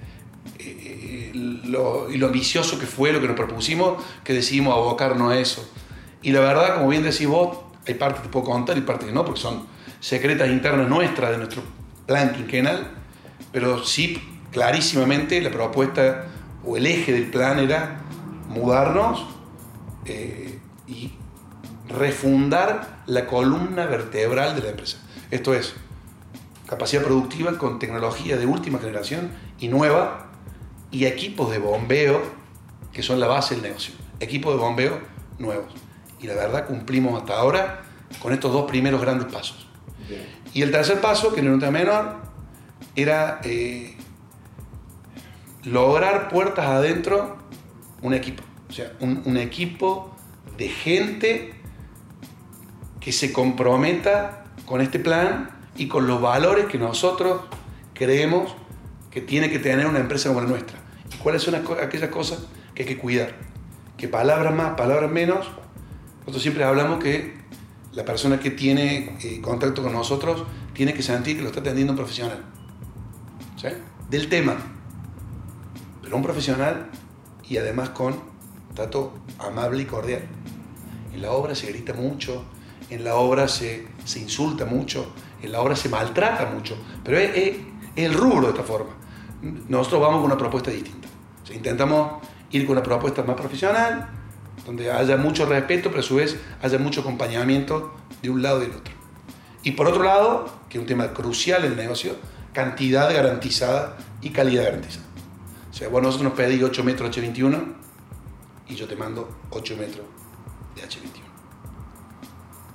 lo, 1.64 2.10
y 2.10 2.18
lo 2.18 2.26
ambicioso 2.26 2.78
que 2.78 2.86
fue 2.86 3.12
lo 3.12 3.20
que 3.20 3.26
nos 3.26 3.36
propusimos 3.36 4.02
que 4.22 4.32
decidimos 4.32 4.74
abocarnos 4.74 5.32
a 5.32 5.38
eso. 5.38 5.68
Y 6.22 6.32
la 6.32 6.40
verdad, 6.40 6.76
como 6.76 6.88
bien 6.88 7.02
decís 7.02 7.26
vos, 7.26 7.58
hay 7.86 7.94
partes 7.94 8.20
que 8.20 8.28
te 8.28 8.32
puedo 8.32 8.46
contar 8.46 8.76
y 8.78 8.82
partes 8.82 9.08
que 9.08 9.12
no, 9.12 9.24
porque 9.24 9.40
son 9.40 9.66
secretas 9.98 10.48
internas 10.48 10.88
nuestras 10.88 11.30
de 11.30 11.38
nuestro 11.38 11.62
plan 12.06 12.32
quinquenal, 12.32 12.88
pero 13.52 13.84
sí, 13.84 14.22
clarísimamente, 14.52 15.40
la 15.40 15.50
propuesta 15.50 16.26
o 16.64 16.76
el 16.76 16.86
eje 16.86 17.12
del 17.12 17.30
plan 17.30 17.58
era 17.58 18.02
mudarnos 18.48 19.26
eh, 20.04 20.58
y 20.86 21.12
refundar 21.90 23.02
la 23.06 23.26
columna 23.26 23.86
vertebral 23.86 24.54
de 24.54 24.62
la 24.62 24.68
empresa. 24.70 24.98
Esto 25.30 25.54
es, 25.54 25.74
capacidad 26.66 27.02
productiva 27.02 27.58
con 27.58 27.78
tecnología 27.78 28.36
de 28.36 28.46
última 28.46 28.78
generación 28.78 29.32
y 29.58 29.68
nueva 29.68 30.30
y 30.90 31.06
equipos 31.06 31.50
de 31.50 31.58
bombeo 31.58 32.22
que 32.92 33.02
son 33.02 33.20
la 33.20 33.26
base 33.26 33.54
del 33.54 33.64
negocio. 33.64 33.94
Equipos 34.20 34.54
de 34.54 34.60
bombeo 34.60 35.00
nuevos. 35.38 35.72
Y 36.20 36.26
la 36.26 36.34
verdad 36.34 36.66
cumplimos 36.66 37.20
hasta 37.20 37.36
ahora 37.38 37.82
con 38.20 38.32
estos 38.32 38.52
dos 38.52 38.68
primeros 38.68 39.00
grandes 39.00 39.32
pasos. 39.32 39.66
Bien. 40.08 40.26
Y 40.52 40.62
el 40.62 40.70
tercer 40.70 41.00
paso, 41.00 41.32
que 41.32 41.42
no 41.42 41.56
era 41.56 41.70
menor, 41.70 42.16
era 42.96 43.40
eh, 43.44 43.96
lograr 45.64 46.28
puertas 46.28 46.66
adentro 46.66 47.38
un 48.02 48.14
equipo. 48.14 48.42
O 48.68 48.72
sea, 48.72 48.92
un, 49.00 49.22
un, 49.24 49.36
equipo 49.36 50.14
de 50.56 50.68
gente 50.68 51.59
que 53.00 53.12
se 53.12 53.32
comprometa 53.32 54.44
con 54.66 54.80
este 54.80 54.98
plan 54.98 55.50
y 55.76 55.88
con 55.88 56.06
los 56.06 56.20
valores 56.20 56.66
que 56.66 56.78
nosotros 56.78 57.42
creemos 57.94 58.54
que 59.10 59.20
tiene 59.20 59.50
que 59.50 59.58
tener 59.58 59.86
una 59.86 59.98
empresa 59.98 60.28
como 60.28 60.42
la 60.42 60.46
nuestra. 60.46 60.78
¿Y 61.12 61.16
cuáles 61.16 61.42
son 61.42 61.54
aquellas 61.54 62.10
cosas 62.10 62.40
que 62.74 62.82
hay 62.82 62.88
que 62.88 62.98
cuidar? 62.98 63.34
Que 63.96 64.08
palabras 64.08 64.54
más, 64.54 64.74
palabras 64.76 65.10
menos. 65.10 65.48
Nosotros 66.20 66.42
siempre 66.42 66.64
hablamos 66.64 67.02
que 67.02 67.34
la 67.92 68.04
persona 68.04 68.38
que 68.38 68.50
tiene 68.50 69.18
eh, 69.22 69.40
contacto 69.40 69.82
con 69.82 69.92
nosotros 69.92 70.44
tiene 70.74 70.94
que 70.94 71.02
sentir 71.02 71.36
que 71.36 71.42
lo 71.42 71.48
está 71.48 71.60
atendiendo 71.60 71.92
un 71.92 71.96
profesional. 71.96 72.44
¿Sí? 73.56 73.68
Del 74.08 74.28
tema. 74.28 74.56
Pero 76.02 76.16
un 76.16 76.22
profesional 76.22 76.90
y 77.48 77.56
además 77.56 77.90
con 77.90 78.14
trato 78.74 79.12
amable 79.38 79.82
y 79.82 79.86
cordial. 79.86 80.22
En 81.12 81.22
la 81.22 81.32
obra 81.32 81.54
se 81.54 81.66
grita 81.66 81.92
mucho, 81.92 82.44
en 82.90 83.04
la 83.04 83.14
obra 83.14 83.48
se, 83.48 83.86
se 84.04 84.18
insulta 84.18 84.66
mucho, 84.66 85.12
en 85.42 85.52
la 85.52 85.60
obra 85.60 85.76
se 85.76 85.88
maltrata 85.88 86.46
mucho, 86.46 86.76
pero 87.04 87.18
es, 87.18 87.30
es, 87.30 87.56
es, 87.96 88.04
el 88.04 88.14
rubro 88.14 88.42
de 88.42 88.50
esta 88.50 88.62
forma. 88.62 88.90
Nosotros 89.68 90.00
vamos 90.00 90.16
con 90.16 90.26
una 90.26 90.38
propuesta 90.38 90.70
distinta. 90.70 91.08
O 91.42 91.46
sea, 91.46 91.56
intentamos 91.56 92.22
ir 92.50 92.66
con 92.66 92.76
una 92.76 92.82
propuesta 92.82 93.22
más 93.22 93.36
profesional, 93.36 94.08
donde 94.66 94.90
haya 94.90 95.16
mucho 95.16 95.46
respeto, 95.46 95.88
pero 95.90 96.00
a 96.00 96.02
su 96.02 96.16
vez 96.16 96.36
haya 96.62 96.78
mucho 96.78 97.00
acompañamiento 97.00 97.94
de 98.22 98.30
un 98.30 98.42
lado 98.42 98.62
y 98.62 98.66
del 98.66 98.76
otro. 98.76 98.94
Y 99.62 99.72
por 99.72 99.86
otro 99.86 100.02
lado, 100.02 100.52
que 100.68 100.78
es 100.78 100.82
un 100.82 100.86
tema 100.86 101.12
crucial 101.12 101.64
en 101.64 101.72
el 101.72 101.76
negocio, 101.76 102.16
cantidad 102.52 103.12
garantizada 103.12 103.96
y 104.20 104.30
calidad 104.30 104.64
garantizada. 104.64 105.06
O 105.70 105.74
sea, 105.74 105.88
vos 105.88 106.02
nosotros 106.02 106.30
nos 106.30 106.38
pedís 106.38 106.62
8 106.62 106.84
metros 106.84 107.16
H21 107.16 107.74
y 108.68 108.74
yo 108.74 108.86
te 108.86 108.96
mando 108.96 109.28
8 109.50 109.76
metros 109.76 110.06
de 110.74 110.82
H21. 110.82 111.29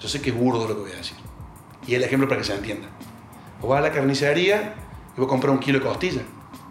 Yo 0.05 0.09
sé 0.09 0.21
que 0.21 0.29
es 0.29 0.35
burdo 0.38 0.67
lo 0.67 0.75
que 0.75 0.81
voy 0.81 0.91
a 0.91 0.97
decir. 0.97 1.17
Y 1.88 1.95
el 1.95 2.03
ejemplo 2.03 2.29
para 2.29 2.39
que 2.39 2.45
se 2.45 2.53
entienda. 2.53 2.88
Vos 3.59 3.71
vas 3.71 3.79
a 3.79 3.81
la 3.81 3.91
carnicería 3.91 4.75
y 5.17 5.19
vos 5.19 5.27
compras 5.27 5.51
un 5.51 5.57
kilo 5.57 5.79
de 5.79 5.85
costilla. 5.85 6.21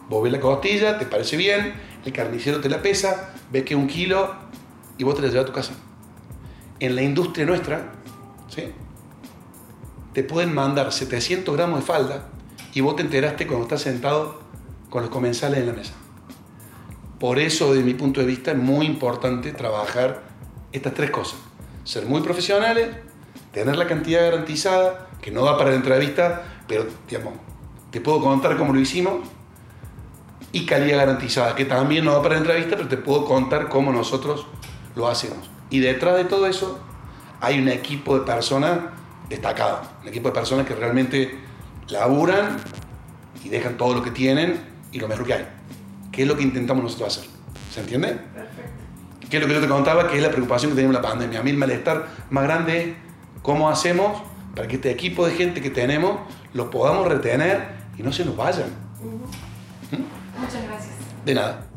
Vos 0.08 0.22
ves 0.22 0.30
la 0.30 0.38
costilla, 0.38 0.98
te 1.00 1.04
parece 1.04 1.36
bien, 1.36 1.74
el 2.04 2.12
carnicero 2.12 2.60
te 2.60 2.68
la 2.68 2.80
pesa, 2.80 3.34
ves 3.50 3.64
que 3.64 3.74
es 3.74 3.80
un 3.80 3.88
kilo 3.88 4.32
y 4.98 5.02
vos 5.02 5.16
te 5.16 5.22
la 5.22 5.26
llevas 5.30 5.42
a 5.42 5.46
tu 5.46 5.52
casa. 5.52 5.72
En 6.78 6.94
la 6.94 7.02
industria 7.02 7.44
nuestra, 7.44 7.94
¿sí? 8.46 8.72
te 10.12 10.22
pueden 10.22 10.54
mandar 10.54 10.92
700 10.92 11.56
gramos 11.56 11.80
de 11.80 11.86
falda 11.86 12.28
y 12.72 12.82
vos 12.82 12.94
te 12.94 13.02
enteraste 13.02 13.48
cuando 13.48 13.64
estás 13.64 13.82
sentado 13.82 14.42
con 14.90 15.02
los 15.02 15.10
comensales 15.10 15.58
en 15.58 15.66
la 15.66 15.72
mesa. 15.72 15.94
Por 17.18 17.40
eso, 17.40 17.74
desde 17.74 17.84
mi 17.84 17.94
punto 17.94 18.20
de 18.20 18.26
vista, 18.26 18.52
es 18.52 18.58
muy 18.58 18.86
importante 18.86 19.50
trabajar 19.50 20.22
estas 20.70 20.94
tres 20.94 21.10
cosas. 21.10 21.40
Ser 21.82 22.06
muy 22.06 22.20
profesionales, 22.20 22.90
tener 23.54 23.76
la 23.76 23.86
cantidad 23.86 24.22
garantizada, 24.22 25.08
que 25.22 25.30
no 25.30 25.44
da 25.44 25.56
para 25.56 25.70
la 25.70 25.76
entrevista, 25.76 26.42
pero 26.68 26.84
digamos, 27.08 27.34
te 27.90 28.00
puedo 28.00 28.20
contar 28.20 28.58
cómo 28.58 28.74
lo 28.74 28.80
hicimos, 28.80 29.26
y 30.52 30.66
calidad 30.66 30.98
garantizada, 30.98 31.54
que 31.54 31.64
también 31.64 32.04
no 32.04 32.12
da 32.12 32.22
para 32.22 32.34
la 32.34 32.40
entrevista, 32.40 32.76
pero 32.76 32.88
te 32.88 32.96
puedo 32.96 33.24
contar 33.24 33.68
cómo 33.68 33.92
nosotros 33.92 34.46
lo 34.94 35.08
hacemos. 35.08 35.50
Y 35.70 35.80
detrás 35.80 36.16
de 36.16 36.24
todo 36.24 36.46
eso 36.46 36.78
hay 37.40 37.60
un 37.60 37.68
equipo 37.68 38.18
de 38.18 38.24
personas 38.24 38.78
destacado, 39.28 39.82
un 40.02 40.08
equipo 40.08 40.28
de 40.28 40.34
personas 40.34 40.66
que 40.66 40.74
realmente 40.74 41.38
laburan 41.88 42.56
y 43.44 43.48
dejan 43.48 43.76
todo 43.76 43.94
lo 43.94 44.02
que 44.02 44.10
tienen 44.10 44.60
y 44.92 45.00
lo 45.00 45.08
mejor 45.08 45.26
que 45.26 45.34
hay. 45.34 45.48
¿Qué 46.12 46.22
es 46.22 46.28
lo 46.28 46.36
que 46.36 46.42
intentamos 46.42 46.84
nosotros 46.84 47.18
hacer? 47.18 47.30
¿Se 47.72 47.80
entiende? 47.80 48.08
Perfecto. 48.08 49.28
¿Qué 49.28 49.36
es 49.38 49.42
lo 49.42 49.48
que 49.48 49.54
yo 49.54 49.60
te 49.60 49.68
contaba? 49.68 50.08
Que 50.08 50.16
es 50.16 50.22
la 50.22 50.30
preocupación 50.30 50.70
que 50.70 50.76
tenemos 50.76 50.96
en 50.96 51.02
la 51.02 51.08
pandemia. 51.08 51.40
A 51.40 51.42
mí 51.42 51.50
el 51.50 51.56
malestar 51.56 52.06
más 52.30 52.44
grande 52.44 52.82
es 52.82 52.96
cómo 53.44 53.68
hacemos 53.68 54.22
para 54.56 54.66
que 54.66 54.76
este 54.76 54.90
equipo 54.90 55.26
de 55.26 55.34
gente 55.34 55.60
que 55.60 55.68
tenemos 55.68 56.18
lo 56.54 56.70
podamos 56.70 57.06
retener 57.06 57.68
y 57.96 58.02
no 58.02 58.10
se 58.10 58.24
nos 58.24 58.36
vayan. 58.36 58.70
Muchas 60.40 60.64
gracias. 60.64 60.94
De 61.26 61.34
nada. 61.34 61.73